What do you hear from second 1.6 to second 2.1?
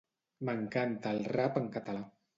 en català.